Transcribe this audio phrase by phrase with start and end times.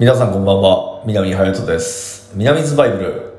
[0.00, 1.02] 皆さんこんばんは。
[1.04, 2.32] 南隼人です。
[2.34, 3.34] 南ズバイブル、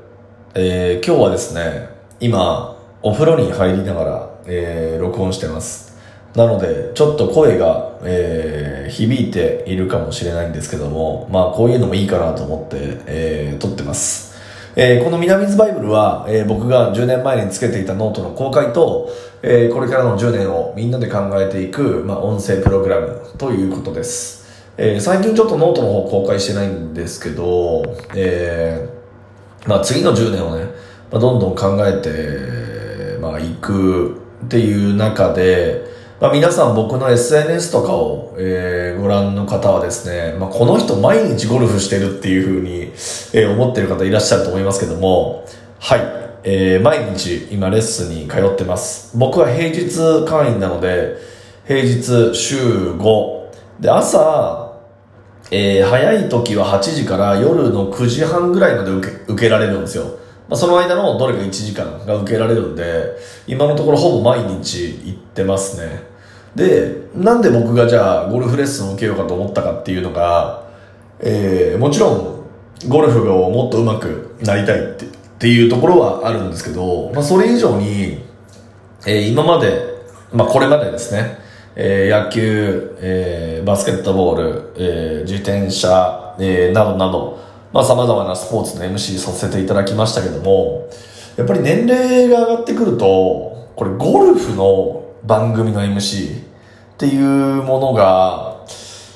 [0.54, 1.88] えー、今日はですね
[2.20, 5.98] 今お風呂に入りながら、えー、録音してます。
[6.36, 12.76] なのでちょっと声が、えー、響いているかもしれないんですけどもまあこういうのもいいかなと思って、
[13.06, 14.32] えー、撮ってます。
[14.76, 19.10] えー、この南ズバイブルは、えー、僕が10年前につけていたノートの公開と、
[19.42, 24.41] えー、これからの10年をみんなで考えていく、まあ、音声プログラムということです。
[24.78, 27.82] えー、最近ちょっとノートの方公開してないんですけど、
[28.14, 30.64] えー、まあ次の10年をね、
[31.10, 34.16] まあ、どんどん考えて、まあ行く
[34.46, 35.84] っていう中で、
[36.20, 42.84] まあ皆さん僕の SNS とかを、えー、ご覧の方はですね、まあこの人毎日ゴルフしてるっていうふうに、
[43.34, 45.46] えー、思ってる方いらっしゃると思いますけども、
[45.80, 46.22] はい。
[46.44, 49.16] えー、毎日今レッスンに通ってます。
[49.16, 51.18] 僕は平日会員なので、
[51.68, 52.56] 平日週
[52.92, 53.41] 5、
[53.82, 54.78] で、朝、
[55.50, 60.04] えー、早い時は8時から夜の9時半ぐらいまで受け受けられるんですよ。
[60.48, 63.16] まあ、その間のどれか1時間が受けられるんで、
[63.48, 66.04] 今のところほぼ毎日行ってますね。
[66.54, 70.62] で、なんで僕がじゃあゴルフレッスンを受けようかと思ったかっていうのが、
[71.18, 75.08] えー、もちろんゴルフをもっと上手くなりたいってっ
[75.40, 78.22] ていうところはあるんですけど、まあ、それ以上に、
[79.08, 81.41] えー、今まで、まあ、これまでですね、
[81.74, 87.40] えー、野球、えー、バスケットボール、えー、自転車、えー、などなど、
[87.72, 90.88] まあ様々なスポーツの MC させていただきましたけども、
[91.36, 96.44] やっぱり年齢が上がってくると、これゴルフの番組の MC っ
[96.98, 98.64] ていうものが、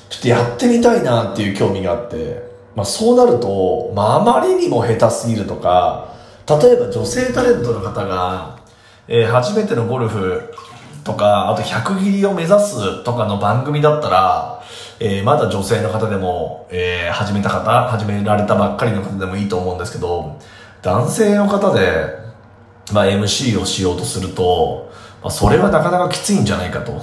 [0.09, 2.41] ちょっとやってみたいなっていう興味があって、
[2.75, 6.15] まあそうなると、まあまりにも下手すぎるとか、
[6.49, 8.57] 例えば女性タレントの方が、
[9.07, 10.53] えー、初めてのゴルフ
[11.07, 14.61] とか、あと100切りを目指すとかの番組だったら、
[14.99, 20.37] えー、まだ女性の方でも、えー、始めた方、始められたばっかりの方でもいいと思うんですけど、
[20.81, 22.17] 男性の方で、
[22.93, 24.91] まあ、MC をしようとすると、
[25.23, 27.01] まあ、それはなかなかきついんじゃないかと。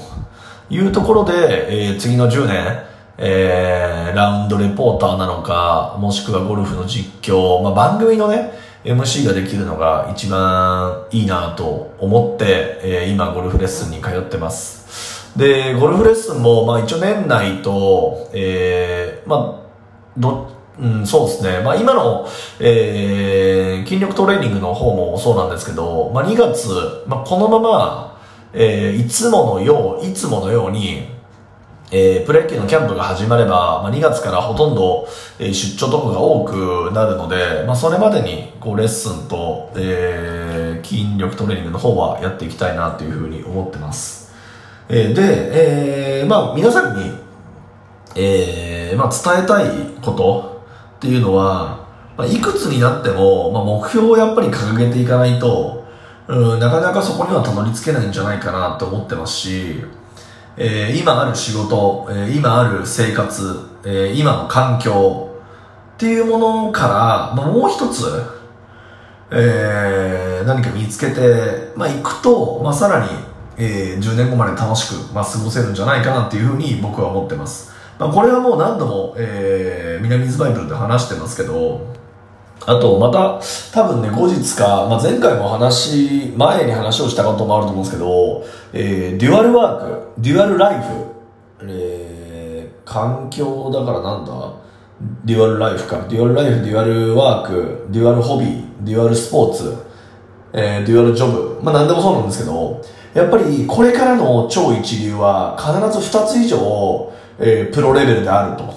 [0.70, 2.82] いうところで、えー、次の10年、
[3.19, 8.53] えー、ラウンドレポーターなのか、もしくはゴルフの実況、まあ、番組のね、
[8.84, 15.32] MC ができるのが一番いいなと思って、えー、今ゴルフレッスンに通ってます。
[15.38, 19.64] で、ゴルフレッスンも、まあ一応年内と、えー、まあ、
[20.18, 21.60] ど、うん、そうですね。
[21.64, 22.28] まあ今の、
[22.60, 26.68] えー、筋力トレーニングの方もそうなんですけど、まあ2月、
[27.06, 28.20] まあこのまま、
[28.52, 31.13] えー、いつものよう、いつものように、
[31.97, 35.06] えー、プロ野球のキャンプが始まれば、まあ、2月からほとんど、
[35.38, 44.34] えー、出張とかが多くなるので、まあ、それまでにこうレッスンと、えー、筋力トレーニングの方はやっていきたいなというふうに思ってます。
[44.88, 47.12] えー、で、えー、まあ皆さんに、
[48.16, 49.71] えー、まあ伝えたい
[50.03, 50.65] こと
[50.97, 55.87] っていうのは、まあ、いくつになっても、まあ、目標をやっぱり掲げていかないと、
[56.26, 59.84] うん、なかなかそこにはたどり着けないんじゃないかなと思ってますし、
[60.56, 65.31] えー、今ある仕事、えー、今ある生活、えー、今の環境
[65.94, 68.04] っていうものから、まあ、もう一つ、
[69.32, 73.10] えー、何か見つけて、まあ、行くと、まあ、さらに、
[73.56, 77.72] えー、10年後まで楽しく、まあ、過ごせるんじゃないかなっていうふうに僕は思ってます。
[77.98, 81.81] まあ、これはもう何度も、えー、南ズバイブルで話してますけど、
[82.66, 83.41] あと、また、
[83.72, 88.42] 多分ね、後日か、まあ、前回も話、前に話をしたこともあると思うんですけど、
[88.72, 91.04] えー、デュアルワーク、デュアルライフ、
[91.62, 94.32] えー、環境だからなんだ？
[95.25, 96.06] デュアルライフか。
[96.09, 99.76] デュアルライフ、デュアルワーク、デュアルホビー、デュアルスポーツ、
[100.54, 101.60] えー、デュアルジョブ。
[101.62, 102.81] まあ、なんでもそうなんですけど、
[103.12, 108.72] やっぱりこれからの超一流は必ず2つ以上、えー、プロレベルであると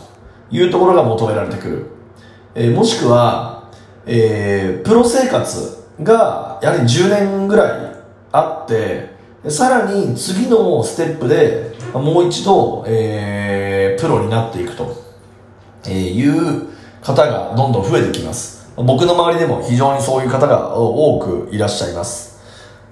[0.52, 1.86] いうところが求められてくる。
[2.54, 3.57] えー、もしくは、
[4.08, 7.96] えー、プロ生活がやはり10年ぐらい
[8.32, 9.16] あって
[9.50, 15.08] さらに次のステップでもう一度、えー、プロになっていくと
[15.88, 16.68] えいう
[17.02, 18.72] 方がどんどん増えてきます。
[18.76, 22.40] 僕の周りでも非常にそういう方が多くいらっしゃいます。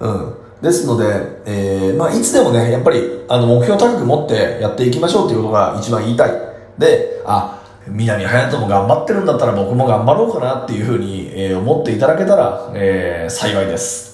[0.00, 0.34] うん。
[0.62, 1.04] ですので、
[1.44, 6.30] えー、まあ、いつでもね、やっぱり、あの、目標高く持ってやっていきましょうということが一番言いたい。
[6.78, 7.55] で、あ、
[7.88, 14.06] 南隼人も頑張ってるんだったら僕も頑張ろうかなっていうふうに、え、思っていただけたら、えー、幸いです。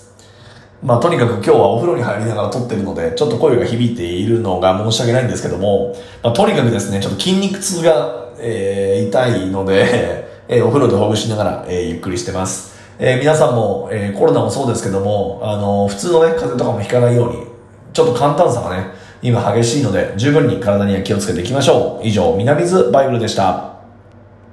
[0.83, 12.73] まあとにかく今日はお風呂に入りながら撮ってるので、ちょっと声が響いているのが申し訳ないんですけども、まあ、とにかくですね、ちょっと筋肉痛が、えー、痛いので、 えー、お風呂でほぐしながら、えー、ゆっくりしてます。
[12.99, 17.47] え、皆さんも、え、コロナもそうですけども、あの、普通のね、風邪とかもひかないように、
[17.93, 18.87] ちょっと寒暖差がね、
[19.23, 22.07] 今激しいので、十分に体には気をつけていきましょう。
[22.07, 23.72] 以上、南津バイブルでした。